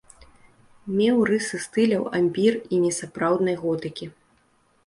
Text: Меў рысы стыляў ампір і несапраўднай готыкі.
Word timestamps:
Меў 0.99 1.17
рысы 1.31 1.59
стыляў 1.65 2.03
ампір 2.21 2.53
і 2.57 2.75
несапраўднай 2.87 3.55
готыкі. 3.63 4.05